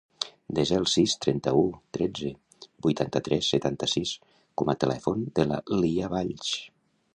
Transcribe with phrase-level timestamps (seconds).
[0.59, 1.61] Desa el sis, trenta-u,
[1.97, 2.31] tretze,
[2.87, 4.15] vuitanta-tres, setanta-sis
[4.61, 6.53] com a telèfon de la Lya Valls.